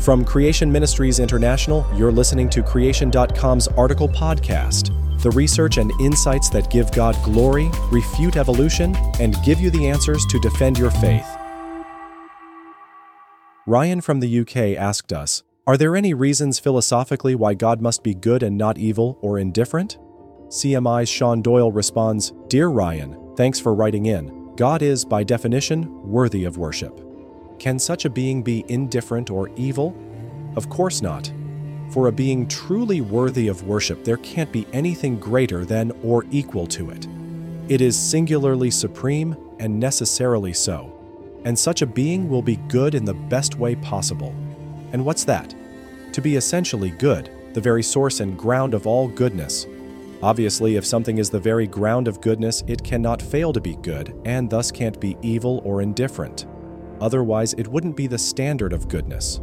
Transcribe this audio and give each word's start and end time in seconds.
From 0.00 0.24
Creation 0.24 0.72
Ministries 0.72 1.18
International, 1.18 1.86
you're 1.94 2.10
listening 2.10 2.48
to 2.50 2.62
Creation.com's 2.62 3.68
article 3.68 4.08
podcast, 4.08 4.96
the 5.20 5.30
research 5.32 5.76
and 5.76 5.92
insights 6.00 6.48
that 6.50 6.70
give 6.70 6.90
God 6.92 7.22
glory, 7.22 7.70
refute 7.92 8.38
evolution, 8.38 8.96
and 9.20 9.36
give 9.44 9.60
you 9.60 9.68
the 9.68 9.86
answers 9.86 10.24
to 10.30 10.40
defend 10.40 10.78
your 10.78 10.90
faith. 10.90 11.26
Ryan 13.66 14.00
from 14.00 14.20
the 14.20 14.40
UK 14.40 14.78
asked 14.78 15.12
us 15.12 15.42
Are 15.66 15.76
there 15.76 15.94
any 15.94 16.14
reasons 16.14 16.58
philosophically 16.58 17.34
why 17.34 17.52
God 17.52 17.82
must 17.82 18.02
be 18.02 18.14
good 18.14 18.42
and 18.42 18.56
not 18.56 18.78
evil 18.78 19.18
or 19.20 19.38
indifferent? 19.38 19.98
CMI's 20.48 21.10
Shaun 21.10 21.42
Doyle 21.42 21.70
responds 21.70 22.32
Dear 22.48 22.68
Ryan, 22.68 23.34
thanks 23.36 23.60
for 23.60 23.74
writing 23.74 24.06
in. 24.06 24.54
God 24.56 24.80
is, 24.80 25.04
by 25.04 25.24
definition, 25.24 25.90
worthy 26.08 26.44
of 26.44 26.56
worship. 26.56 27.09
Can 27.60 27.78
such 27.78 28.06
a 28.06 28.10
being 28.10 28.42
be 28.42 28.64
indifferent 28.68 29.30
or 29.30 29.50
evil? 29.54 29.94
Of 30.56 30.70
course 30.70 31.02
not. 31.02 31.30
For 31.90 32.08
a 32.08 32.12
being 32.12 32.48
truly 32.48 33.02
worthy 33.02 33.48
of 33.48 33.64
worship, 33.64 34.02
there 34.02 34.16
can't 34.16 34.50
be 34.50 34.66
anything 34.72 35.20
greater 35.20 35.66
than 35.66 35.92
or 36.02 36.24
equal 36.30 36.66
to 36.68 36.88
it. 36.88 37.06
It 37.68 37.82
is 37.82 37.98
singularly 37.98 38.70
supreme 38.70 39.36
and 39.58 39.78
necessarily 39.78 40.54
so. 40.54 40.96
And 41.44 41.58
such 41.58 41.82
a 41.82 41.86
being 41.86 42.30
will 42.30 42.40
be 42.40 42.56
good 42.56 42.94
in 42.94 43.04
the 43.04 43.14
best 43.14 43.56
way 43.56 43.74
possible. 43.76 44.34
And 44.92 45.04
what's 45.04 45.24
that? 45.24 45.54
To 46.14 46.22
be 46.22 46.36
essentially 46.36 46.90
good, 46.90 47.30
the 47.52 47.60
very 47.60 47.82
source 47.82 48.20
and 48.20 48.38
ground 48.38 48.72
of 48.72 48.86
all 48.86 49.06
goodness, 49.06 49.66
Obviously, 50.22 50.76
if 50.76 50.84
something 50.84 51.16
is 51.16 51.30
the 51.30 51.40
very 51.40 51.66
ground 51.66 52.06
of 52.06 52.20
goodness, 52.20 52.62
it 52.66 52.84
cannot 52.84 53.22
fail 53.22 53.54
to 53.54 53.60
be 53.60 53.76
good, 53.76 54.14
and 54.26 54.50
thus 54.50 54.70
can't 54.70 55.00
be 55.00 55.16
evil 55.22 55.62
or 55.64 55.80
indifferent. 55.80 56.44
Otherwise, 57.00 57.54
it 57.54 57.68
wouldn't 57.68 57.96
be 57.96 58.06
the 58.06 58.18
standard 58.18 58.72
of 58.72 58.88
goodness. 58.88 59.40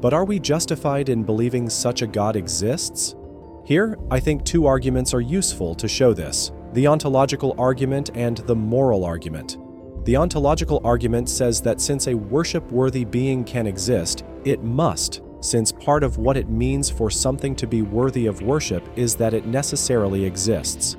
But 0.00 0.14
are 0.14 0.24
we 0.24 0.38
justified 0.38 1.08
in 1.08 1.24
believing 1.24 1.68
such 1.68 2.02
a 2.02 2.06
God 2.06 2.36
exists? 2.36 3.16
Here, 3.64 3.98
I 4.10 4.20
think 4.20 4.44
two 4.44 4.66
arguments 4.66 5.12
are 5.12 5.20
useful 5.20 5.74
to 5.74 5.88
show 5.88 6.12
this 6.12 6.52
the 6.74 6.86
ontological 6.86 7.54
argument 7.58 8.10
and 8.14 8.36
the 8.38 8.54
moral 8.54 9.04
argument. 9.04 9.56
The 10.04 10.16
ontological 10.16 10.80
argument 10.84 11.28
says 11.28 11.60
that 11.62 11.80
since 11.80 12.06
a 12.06 12.14
worship 12.14 12.70
worthy 12.70 13.04
being 13.04 13.42
can 13.42 13.66
exist, 13.66 14.24
it 14.44 14.62
must 14.62 15.22
since 15.40 15.70
part 15.70 16.02
of 16.02 16.18
what 16.18 16.36
it 16.36 16.48
means 16.48 16.90
for 16.90 17.10
something 17.10 17.54
to 17.56 17.66
be 17.66 17.82
worthy 17.82 18.26
of 18.26 18.42
worship 18.42 18.86
is 18.96 19.14
that 19.16 19.34
it 19.34 19.46
necessarily 19.46 20.24
exists. 20.24 20.96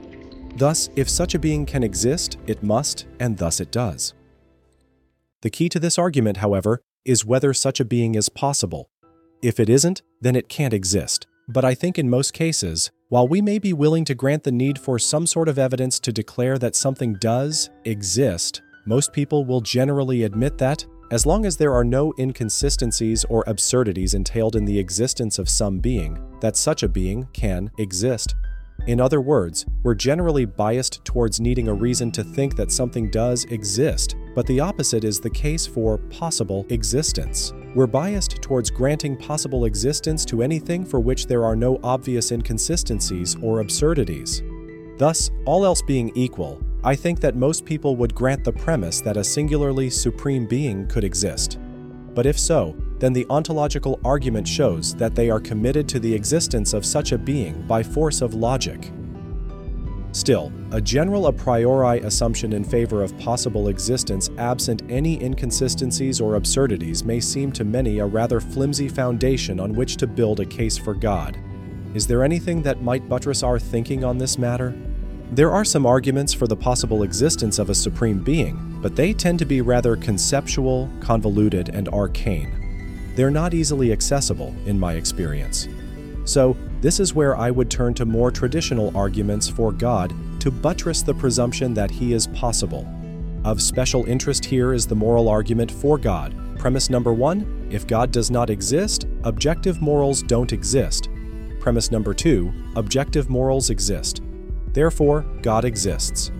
Thus, 0.56 0.90
if 0.96 1.10
such 1.10 1.36
a 1.36 1.40
being 1.40 1.66
can 1.66 1.84
exist, 1.84 2.38
it 2.48 2.64
must, 2.64 3.08
and 3.20 3.38
thus 3.38 3.60
it 3.60 3.72
does. 3.72 4.14
The 5.42 5.50
key 5.50 5.70
to 5.70 5.80
this 5.80 5.98
argument, 5.98 6.38
however, 6.38 6.82
is 7.06 7.24
whether 7.24 7.54
such 7.54 7.80
a 7.80 7.86
being 7.86 8.16
is 8.16 8.28
possible. 8.28 8.90
If 9.42 9.58
it 9.60 9.70
isn't, 9.70 10.02
then 10.20 10.36
it 10.36 10.50
can't 10.50 10.74
exist. 10.74 11.28
But 11.48 11.64
I 11.64 11.74
think 11.74 11.98
in 11.98 12.10
most 12.10 12.34
cases, 12.34 12.92
while 13.08 13.26
we 13.26 13.42
may 13.42 13.58
be 13.58 13.72
willing 13.72 14.04
to 14.06 14.16
grant 14.16 14.44
the 14.44 14.52
need 14.52 14.78
for 14.78 15.00
some 15.00 15.26
sort 15.26 15.48
of 15.48 15.58
evidence 15.58 15.98
to 16.02 16.12
declare 16.12 16.58
that 16.58 16.76
something 16.76 17.14
does 17.22 17.70
exist, 17.86 18.62
most 18.86 19.14
people 19.14 19.46
will 19.46 19.62
generally 19.62 20.24
admit 20.24 20.58
that, 20.58 20.86
as 21.10 21.26
long 21.26 21.46
as 21.46 21.56
there 21.56 21.74
are 21.74 21.86
no 21.86 22.14
inconsistencies 22.20 23.24
or 23.26 23.46
absurdities 23.48 24.16
entailed 24.16 24.58
in 24.58 24.66
the 24.66 24.78
existence 24.78 25.40
of 25.40 25.48
some 25.48 25.80
being, 25.80 26.20
that 26.42 26.58
such 26.58 26.84
a 26.84 26.90
being 26.90 27.28
can 27.32 27.72
exist. 27.78 28.36
In 28.88 29.02
other 29.02 29.22
words, 29.22 29.66
we're 29.84 29.96
generally 29.96 30.46
biased 30.46 31.04
towards 31.06 31.40
needing 31.40 31.68
a 31.68 31.74
reason 31.74 32.12
to 32.12 32.24
think 32.24 32.56
that 32.56 32.72
something 32.72 33.10
does 33.10 33.46
exist, 33.46 34.16
but 34.40 34.48
the 34.48 34.62
opposite 34.62 35.04
is 35.04 35.20
the 35.20 35.30
case 35.30 35.68
for 35.68 35.98
possible 35.98 36.66
existence. 36.70 37.52
We're 37.76 37.88
biased 37.88 38.42
towards 38.42 38.70
granting 38.70 39.18
possible 39.18 39.66
existence 39.66 40.24
to 40.28 40.42
anything 40.42 40.86
for 40.86 41.02
which 41.02 41.28
there 41.28 41.44
are 41.44 41.58
no 41.58 41.78
obvious 41.84 42.32
inconsistencies 42.32 43.36
or 43.44 43.60
absurdities. 43.60 44.42
Thus, 44.98 45.30
all 45.44 45.66
else 45.66 45.82
being 45.82 46.14
equal, 46.16 46.64
I 46.86 46.96
think 46.96 47.20
that 47.20 47.36
most 47.36 47.66
people 47.66 47.98
would 47.98 48.16
grant 48.16 48.46
the 48.46 48.54
premise 48.54 49.02
that 49.02 49.18
a 49.18 49.26
singularly 49.26 49.90
supreme 49.90 50.48
being 50.48 50.88
could 50.88 51.04
exist. 51.04 51.60
But 52.16 52.26
if 52.26 52.40
so, 52.40 52.78
then 53.00 53.12
the 53.12 53.28
ontological 53.30 54.00
argument 54.06 54.48
shows 54.48 54.96
that 54.96 55.16
they 55.16 55.30
are 55.30 55.42
committed 55.42 55.90
to 55.90 56.00
the 56.00 56.16
existence 56.16 56.72
of 56.72 56.86
such 56.86 57.12
a 57.12 57.18
being 57.18 57.62
by 57.68 57.84
force 57.84 58.22
of 58.22 58.36
logic. 58.36 58.90
Still, 60.12 60.52
a 60.72 60.82
general 60.82 61.28
a 61.28 61.34
priori 61.34 62.00
assumption 62.00 62.54
in 62.54 62.64
favor 62.64 63.04
of 63.04 63.18
possible 63.20 63.68
existence 63.68 64.30
absent 64.38 64.82
any 64.90 65.22
inconsistencies 65.24 66.20
or 66.20 66.36
absurdities 66.36 67.04
may 67.04 67.20
seem 67.20 67.52
to 67.52 67.64
many 67.64 68.00
a 68.00 68.06
rather 68.06 68.40
flimsy 68.40 68.90
foundation 68.90 69.60
on 69.60 69.76
which 69.76 69.98
to 69.98 70.08
build 70.08 70.40
a 70.40 70.46
case 70.46 70.78
for 70.78 70.96
God. 70.96 71.38
Is 71.94 72.08
there 72.08 72.24
anything 72.24 72.64
that 72.64 72.82
might 72.82 73.08
buttress 73.08 73.44
our 73.44 73.60
thinking 73.60 74.04
on 74.04 74.18
this 74.18 74.38
matter? 74.38 74.76
There 75.32 75.52
are 75.52 75.66
some 75.66 75.86
arguments 75.86 76.34
for 76.34 76.48
the 76.48 76.56
possible 76.56 77.04
existence 77.04 77.60
of 77.60 77.70
a 77.70 77.76
supreme 77.76 78.24
being, 78.24 78.80
but 78.82 78.96
they 78.96 79.14
tend 79.14 79.38
to 79.40 79.46
be 79.46 79.62
rather 79.62 79.96
conceptual, 79.96 80.90
convoluted, 81.02 81.70
and 81.70 81.88
arcane. 81.90 83.12
They're 83.16 83.30
not 83.30 83.54
easily 83.54 83.92
accessible, 83.92 84.56
in 84.66 84.80
my 84.80 84.94
experience. 84.94 85.68
So, 86.30 86.56
this 86.80 87.00
is 87.00 87.16
where 87.16 87.36
I 87.36 87.50
would 87.50 87.72
turn 87.72 87.96
to 87.96 88.06
more 88.06 88.30
traditional 88.30 88.96
arguments 88.96 89.50
for 89.50 89.72
God 89.72 90.14
to 90.42 90.52
buttress 90.52 91.02
the 91.02 91.16
presumption 91.16 91.74
that 91.74 91.90
He 91.90 92.14
is 92.14 92.28
possible. 92.28 92.88
Of 93.44 93.60
special 93.60 94.06
interest 94.06 94.46
here 94.46 94.74
is 94.76 94.86
the 94.86 94.94
moral 94.94 95.28
argument 95.28 95.72
for 95.72 95.98
God. 95.98 96.36
Premise 96.60 96.92
number 96.92 97.14
one 97.14 97.68
if 97.72 97.88
God 97.88 98.12
does 98.12 98.30
not 98.30 98.52
exist, 98.52 99.08
objective 99.24 99.82
morals 99.82 100.22
don't 100.22 100.54
exist. 100.54 101.10
Premise 101.60 101.90
number 101.90 102.14
two 102.14 102.54
objective 102.76 103.28
morals 103.28 103.72
exist. 103.72 104.22
Therefore, 104.74 105.22
God 105.42 105.66
exists. 105.66 106.32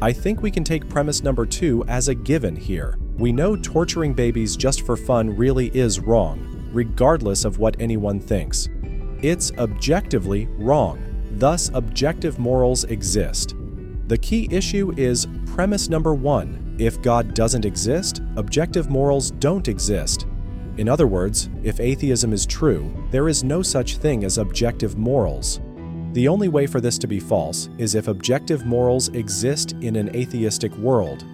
I 0.00 0.10
think 0.10 0.40
we 0.40 0.50
can 0.50 0.64
take 0.64 0.88
premise 0.88 1.22
number 1.22 1.44
two 1.44 1.84
as 1.86 2.08
a 2.08 2.14
given 2.14 2.56
here. 2.56 2.96
We 3.18 3.30
know 3.30 3.56
torturing 3.56 4.14
babies 4.14 4.56
just 4.56 4.86
for 4.86 4.96
fun 4.96 5.36
really 5.36 5.66
is 5.76 6.00
wrong, 6.00 6.59
regardless 6.72 7.44
of 7.44 7.58
what 7.58 7.76
anyone 7.80 8.20
thinks. 8.20 8.68
It's 9.22 9.52
objectively 9.58 10.46
wrong, 10.58 10.98
thus, 11.32 11.70
objective 11.74 12.38
morals 12.38 12.84
exist. 12.84 13.54
The 14.06 14.18
key 14.18 14.48
issue 14.50 14.92
is 14.96 15.26
premise 15.46 15.88
number 15.88 16.14
one 16.14 16.74
if 16.78 17.02
God 17.02 17.34
doesn't 17.34 17.66
exist, 17.66 18.22
objective 18.36 18.88
morals 18.88 19.30
don't 19.32 19.68
exist. 19.68 20.26
In 20.78 20.88
other 20.88 21.06
words, 21.06 21.50
if 21.62 21.78
atheism 21.78 22.32
is 22.32 22.46
true, 22.46 22.90
there 23.10 23.28
is 23.28 23.44
no 23.44 23.60
such 23.60 23.98
thing 23.98 24.24
as 24.24 24.38
objective 24.38 24.96
morals. 24.96 25.60
The 26.12 26.26
only 26.26 26.48
way 26.48 26.66
for 26.66 26.80
this 26.80 26.96
to 26.98 27.06
be 27.06 27.20
false 27.20 27.68
is 27.76 27.94
if 27.94 28.08
objective 28.08 28.64
morals 28.64 29.08
exist 29.10 29.72
in 29.82 29.94
an 29.94 30.16
atheistic 30.16 30.74
world. 30.78 31.24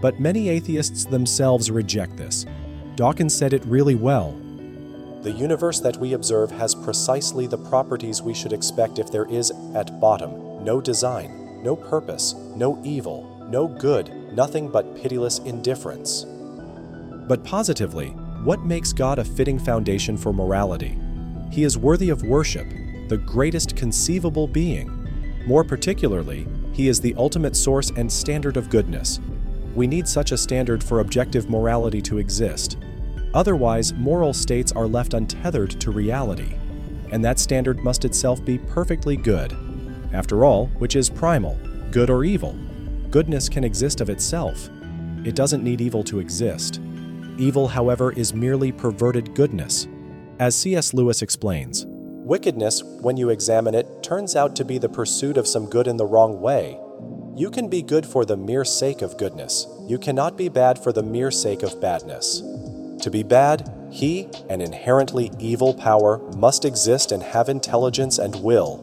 But 0.00 0.20
many 0.20 0.48
atheists 0.48 1.04
themselves 1.04 1.68
reject 1.68 2.16
this. 2.16 2.46
Dawkins 2.94 3.34
said 3.34 3.52
it 3.52 3.64
really 3.66 3.96
well. 3.96 4.40
The 5.22 5.30
universe 5.30 5.78
that 5.78 5.98
we 5.98 6.14
observe 6.14 6.50
has 6.50 6.74
precisely 6.74 7.46
the 7.46 7.56
properties 7.56 8.20
we 8.20 8.34
should 8.34 8.52
expect 8.52 8.98
if 8.98 9.12
there 9.12 9.26
is, 9.26 9.52
at 9.72 10.00
bottom, 10.00 10.64
no 10.64 10.80
design, 10.80 11.62
no 11.62 11.76
purpose, 11.76 12.34
no 12.56 12.80
evil, 12.82 13.46
no 13.48 13.68
good, 13.68 14.10
nothing 14.32 14.68
but 14.68 15.00
pitiless 15.00 15.38
indifference. 15.38 16.26
But 17.28 17.44
positively, 17.44 18.08
what 18.42 18.64
makes 18.64 18.92
God 18.92 19.20
a 19.20 19.24
fitting 19.24 19.60
foundation 19.60 20.16
for 20.16 20.32
morality? 20.32 20.98
He 21.52 21.62
is 21.62 21.78
worthy 21.78 22.10
of 22.10 22.24
worship, 22.24 22.68
the 23.06 23.18
greatest 23.18 23.76
conceivable 23.76 24.48
being. 24.48 25.08
More 25.46 25.62
particularly, 25.62 26.48
he 26.72 26.88
is 26.88 27.00
the 27.00 27.14
ultimate 27.16 27.54
source 27.54 27.90
and 27.90 28.10
standard 28.10 28.56
of 28.56 28.70
goodness. 28.70 29.20
We 29.76 29.86
need 29.86 30.08
such 30.08 30.32
a 30.32 30.36
standard 30.36 30.82
for 30.82 30.98
objective 30.98 31.48
morality 31.48 32.02
to 32.02 32.18
exist. 32.18 32.76
Otherwise, 33.34 33.94
moral 33.94 34.34
states 34.34 34.72
are 34.72 34.86
left 34.86 35.14
untethered 35.14 35.70
to 35.80 35.90
reality, 35.90 36.54
and 37.10 37.24
that 37.24 37.38
standard 37.38 37.82
must 37.82 38.04
itself 38.04 38.44
be 38.44 38.58
perfectly 38.58 39.16
good. 39.16 39.56
After 40.12 40.44
all, 40.44 40.66
which 40.78 40.96
is 40.96 41.08
primal, 41.08 41.58
good 41.90 42.10
or 42.10 42.24
evil? 42.24 42.58
Goodness 43.10 43.48
can 43.48 43.64
exist 43.64 44.00
of 44.00 44.10
itself. 44.10 44.68
It 45.24 45.34
doesn't 45.34 45.64
need 45.64 45.80
evil 45.80 46.04
to 46.04 46.18
exist. 46.18 46.80
Evil, 47.38 47.68
however, 47.68 48.12
is 48.12 48.34
merely 48.34 48.72
perverted 48.72 49.34
goodness. 49.34 49.86
As 50.38 50.54
C.S. 50.54 50.92
Lewis 50.92 51.22
explains, 51.22 51.86
Wickedness, 51.86 52.82
when 53.00 53.16
you 53.16 53.30
examine 53.30 53.74
it, 53.74 54.02
turns 54.02 54.36
out 54.36 54.54
to 54.56 54.64
be 54.64 54.78
the 54.78 54.88
pursuit 54.88 55.36
of 55.36 55.46
some 55.46 55.68
good 55.68 55.86
in 55.86 55.96
the 55.96 56.06
wrong 56.06 56.40
way. 56.40 56.78
You 57.34 57.50
can 57.50 57.68
be 57.68 57.82
good 57.82 58.06
for 58.06 58.24
the 58.24 58.36
mere 58.36 58.64
sake 58.64 59.02
of 59.02 59.16
goodness. 59.16 59.66
You 59.88 59.98
cannot 59.98 60.36
be 60.36 60.48
bad 60.48 60.78
for 60.78 60.92
the 60.92 61.02
mere 61.02 61.30
sake 61.30 61.62
of 61.62 61.80
badness. 61.80 62.42
To 63.02 63.10
be 63.10 63.24
bad, 63.24 63.68
he, 63.90 64.28
an 64.48 64.60
inherently 64.60 65.32
evil 65.38 65.74
power, 65.74 66.18
must 66.36 66.64
exist 66.64 67.10
and 67.10 67.22
have 67.22 67.48
intelligence 67.48 68.18
and 68.18 68.34
will. 68.42 68.78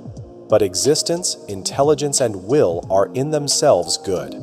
But 0.49 0.61
existence, 0.61 1.37
intelligence, 1.47 2.19
and 2.19 2.43
will 2.43 2.85
are 2.91 3.07
in 3.13 3.31
themselves 3.31 3.97
good. 3.97 4.33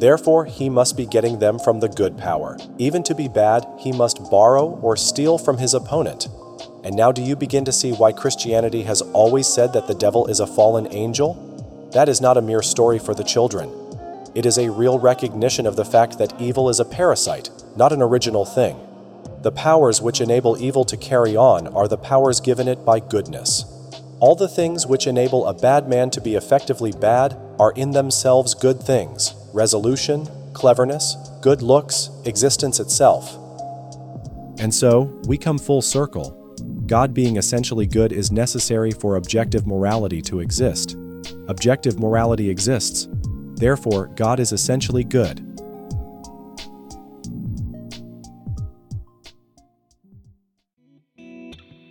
Therefore, 0.00 0.46
he 0.46 0.70
must 0.70 0.96
be 0.96 1.04
getting 1.04 1.38
them 1.40 1.58
from 1.58 1.80
the 1.80 1.90
good 1.90 2.16
power. 2.16 2.56
Even 2.78 3.02
to 3.02 3.14
be 3.14 3.28
bad, 3.28 3.66
he 3.78 3.92
must 3.92 4.30
borrow 4.30 4.78
or 4.80 4.96
steal 4.96 5.36
from 5.36 5.58
his 5.58 5.74
opponent. 5.74 6.28
And 6.82 6.96
now, 6.96 7.12
do 7.12 7.20
you 7.20 7.36
begin 7.36 7.66
to 7.66 7.72
see 7.72 7.92
why 7.92 8.12
Christianity 8.12 8.84
has 8.84 9.02
always 9.02 9.46
said 9.46 9.74
that 9.74 9.88
the 9.88 9.94
devil 9.94 10.26
is 10.26 10.40
a 10.40 10.46
fallen 10.46 10.88
angel? 10.90 11.34
That 11.92 12.08
is 12.08 12.22
not 12.22 12.38
a 12.38 12.42
mere 12.42 12.62
story 12.62 12.98
for 12.98 13.14
the 13.14 13.24
children. 13.24 13.70
It 14.34 14.46
is 14.46 14.56
a 14.56 14.70
real 14.70 14.98
recognition 14.98 15.66
of 15.66 15.76
the 15.76 15.84
fact 15.84 16.16
that 16.16 16.40
evil 16.40 16.70
is 16.70 16.80
a 16.80 16.84
parasite, 16.84 17.50
not 17.76 17.92
an 17.92 18.00
original 18.00 18.46
thing. 18.46 18.87
The 19.42 19.52
powers 19.52 20.02
which 20.02 20.20
enable 20.20 20.60
evil 20.60 20.84
to 20.84 20.96
carry 20.96 21.36
on 21.36 21.68
are 21.68 21.86
the 21.86 21.96
powers 21.96 22.40
given 22.40 22.66
it 22.66 22.84
by 22.84 22.98
goodness. 22.98 23.64
All 24.18 24.34
the 24.34 24.48
things 24.48 24.84
which 24.84 25.06
enable 25.06 25.46
a 25.46 25.54
bad 25.54 25.88
man 25.88 26.10
to 26.10 26.20
be 26.20 26.34
effectively 26.34 26.90
bad 26.90 27.36
are 27.60 27.72
in 27.72 27.92
themselves 27.92 28.54
good 28.54 28.82
things 28.82 29.34
resolution, 29.54 30.28
cleverness, 30.54 31.16
good 31.40 31.62
looks, 31.62 32.10
existence 32.24 32.80
itself. 32.80 33.36
And 34.60 34.74
so, 34.74 35.02
we 35.28 35.38
come 35.38 35.58
full 35.58 35.82
circle. 35.82 36.34
God 36.86 37.14
being 37.14 37.36
essentially 37.36 37.86
good 37.86 38.12
is 38.12 38.32
necessary 38.32 38.90
for 38.90 39.16
objective 39.16 39.66
morality 39.66 40.20
to 40.22 40.40
exist. 40.40 40.96
Objective 41.46 42.00
morality 42.00 42.50
exists. 42.50 43.08
Therefore, 43.54 44.08
God 44.08 44.40
is 44.40 44.52
essentially 44.52 45.04
good. 45.04 45.47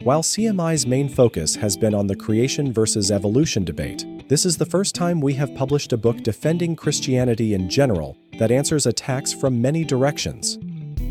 While 0.04 0.22
CMI's 0.22 0.86
main 0.86 1.10
focus 1.10 1.56
has 1.56 1.76
been 1.76 1.96
on 1.96 2.06
the 2.06 2.16
creation 2.16 2.72
versus 2.72 3.10
evolution 3.10 3.66
debate, 3.66 4.06
this 4.30 4.46
is 4.46 4.56
the 4.56 4.66
first 4.66 4.94
time 4.94 5.20
we 5.20 5.34
have 5.34 5.56
published 5.56 5.92
a 5.92 5.98
book 5.98 6.18
defending 6.24 6.76
Christianity 6.76 7.56
in 7.56 7.68
general 7.68 8.16
that 8.38 8.52
answers 8.52 8.86
attacks 8.86 9.34
from 9.34 9.60
many 9.60 9.84
directions. 9.84 10.60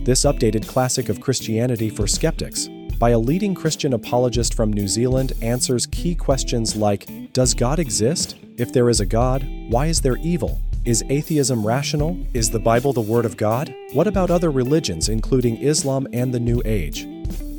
This 0.05 0.25
updated 0.25 0.69
classic 0.69 1.09
of 1.09 1.21
Christianity 1.21 1.91
for 1.91 2.07
skeptics 2.07 2.69
by 2.99 3.11
a 3.11 3.19
leading 3.19 3.57
Christian 3.57 3.93
apologist 3.93 4.55
from 4.55 4.73
New 4.73 4.87
Zealand 4.87 5.33
answers 5.43 5.87
key 5.87 6.15
questions 6.15 6.77
like 6.77 7.33
Does 7.33 7.55
God 7.55 7.81
exist? 7.81 8.37
If 8.57 8.73
there 8.73 8.89
is 8.89 9.01
a 9.01 9.07
God, 9.07 9.47
why 9.69 9.87
is 9.87 10.01
there 10.01 10.17
evil? 10.19 10.61
Is 10.85 11.03
atheism 11.09 11.67
rational? 11.67 12.17
Is 12.33 12.51
the 12.51 12.61
Bible 12.61 12.93
the 12.93 13.01
Word 13.01 13.25
of 13.25 13.37
God? 13.37 13.75
What 13.93 14.07
about 14.07 14.31
other 14.31 14.53
religions, 14.53 15.09
including 15.09 15.57
Islam 15.57 16.07
and 16.13 16.33
the 16.33 16.41
New 16.41 16.63
Age? 16.65 17.05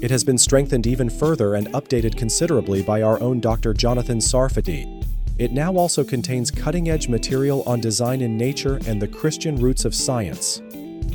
It 0.02 0.12
has 0.12 0.24
been 0.24 0.38
strengthened 0.38 0.88
even 0.88 1.10
further 1.10 1.56
and 1.56 1.68
updated 1.70 2.18
considerably 2.18 2.84
by 2.84 3.02
our 3.02 3.20
own 3.22 3.40
Dr. 3.40 3.74
Jonathan 3.74 4.20
Sarfati, 4.20 4.98
it 5.38 5.52
now 5.52 5.76
also 5.76 6.04
contains 6.04 6.50
cutting 6.50 6.90
edge 6.90 7.08
material 7.08 7.62
on 7.68 7.80
design 7.80 8.22
in 8.22 8.38
nature 8.38 8.80
and 8.88 9.00
the 9.00 9.08
Christian 9.08 9.56
roots 9.56 9.86
of 9.86 9.94
science. 9.94 10.62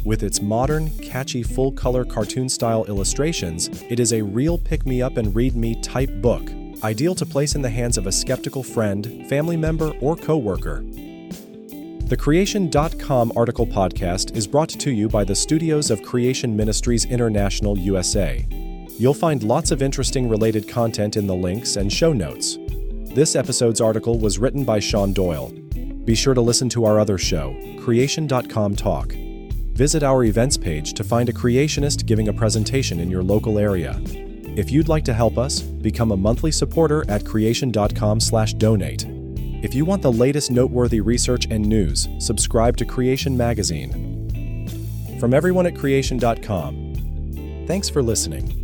With 0.04 0.22
its 0.22 0.40
modern, 0.40 0.90
catchy 0.98 1.42
full 1.42 1.72
color 1.72 2.04
cartoon 2.04 2.48
style 2.48 2.84
illustrations, 2.84 3.68
it 3.88 3.98
is 3.98 4.12
a 4.12 4.22
real 4.22 4.58
pick 4.58 4.86
me 4.86 5.02
up 5.02 5.16
and 5.16 5.34
read 5.34 5.56
me 5.56 5.74
type 5.80 6.10
book, 6.20 6.50
ideal 6.84 7.16
to 7.16 7.26
place 7.26 7.56
in 7.56 7.62
the 7.62 7.70
hands 7.70 7.98
of 7.98 8.06
a 8.06 8.12
skeptical 8.12 8.62
friend, 8.62 9.26
family 9.28 9.56
member, 9.56 9.90
or 10.00 10.14
coworker. 10.14 10.84
The 12.06 12.16
Creation.com 12.16 13.32
article 13.34 13.66
podcast 13.66 14.36
is 14.36 14.46
brought 14.46 14.68
to 14.68 14.92
you 14.92 15.08
by 15.08 15.24
the 15.24 15.34
studios 15.34 15.90
of 15.90 16.02
Creation 16.02 16.56
Ministries 16.56 17.06
International 17.06 17.76
USA. 17.76 18.46
You'll 19.02 19.14
find 19.14 19.42
lots 19.42 19.72
of 19.72 19.82
interesting 19.82 20.28
related 20.28 20.68
content 20.68 21.16
in 21.16 21.26
the 21.26 21.34
links 21.34 21.74
and 21.74 21.92
show 21.92 22.12
notes. 22.12 22.56
This 23.12 23.34
episode's 23.34 23.80
article 23.80 24.16
was 24.16 24.38
written 24.38 24.62
by 24.62 24.78
Shaun 24.78 25.12
Doyle. 25.12 25.48
Be 26.04 26.14
sure 26.14 26.34
to 26.34 26.40
listen 26.40 26.68
to 26.68 26.84
our 26.84 27.00
other 27.00 27.18
show, 27.18 27.52
Creation.com 27.80 28.76
Talk. 28.76 29.12
Visit 29.74 30.04
our 30.04 30.22
events 30.22 30.56
page 30.56 30.94
to 30.94 31.02
find 31.02 31.28
a 31.28 31.32
creationist 31.32 32.06
giving 32.06 32.28
a 32.28 32.32
presentation 32.32 33.00
in 33.00 33.10
your 33.10 33.24
local 33.24 33.58
area. 33.58 34.00
If 34.04 34.70
you'd 34.70 34.86
like 34.86 35.04
to 35.06 35.14
help 35.14 35.36
us, 35.36 35.62
become 35.62 36.12
a 36.12 36.16
monthly 36.16 36.52
supporter 36.52 37.04
at 37.10 37.26
creation.com/donate. 37.26 39.04
If 39.64 39.74
you 39.74 39.84
want 39.84 40.02
the 40.02 40.12
latest 40.12 40.52
noteworthy 40.52 41.00
research 41.00 41.48
and 41.50 41.66
news, 41.66 42.06
subscribe 42.20 42.76
to 42.76 42.84
Creation 42.84 43.36
Magazine. 43.36 45.18
From 45.18 45.34
everyone 45.34 45.66
at 45.66 45.74
creation.com, 45.74 47.64
thanks 47.66 47.88
for 47.88 48.00
listening. 48.00 48.61